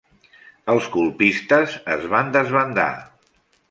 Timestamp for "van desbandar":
2.17-2.93